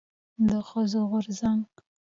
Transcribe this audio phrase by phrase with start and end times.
[0.47, 1.65] د ښځو د غورځنګ